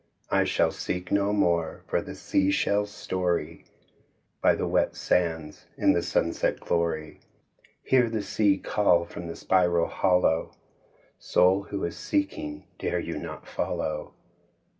[0.31, 3.65] I shall seek no more for the sea shell's story
[4.41, 7.19] By the wet sands in the sunset glory.
[7.83, 10.53] Hear the sea call from the spiral hollow,
[11.19, 14.15] "Soul who is seeking, dare you not follow?"